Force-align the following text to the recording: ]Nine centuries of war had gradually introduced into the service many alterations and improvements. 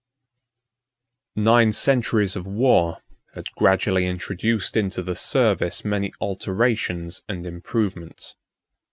]Nine 1.35 1.73
centuries 1.73 2.35
of 2.35 2.47
war 2.47 3.03
had 3.35 3.51
gradually 3.55 4.07
introduced 4.07 4.75
into 4.75 5.03
the 5.03 5.15
service 5.15 5.85
many 5.85 6.11
alterations 6.19 7.21
and 7.29 7.45
improvements. 7.45 8.35